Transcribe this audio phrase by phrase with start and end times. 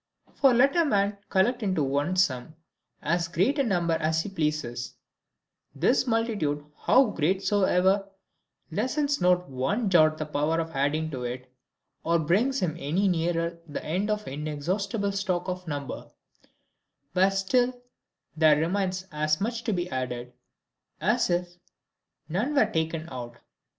[0.33, 2.55] For let a man collect into one sum
[3.03, 4.95] as great a number as he pleases,
[5.75, 8.09] this multitude how great soever,
[8.71, 11.53] lessens not one jot the power of adding to it,
[12.03, 16.09] or brings him any nearer the end of the inexhaustible stock of number;
[17.13, 17.71] where still
[18.35, 20.33] there remains as much to be added,
[20.99, 21.57] as if
[22.27, 23.37] none were taken out.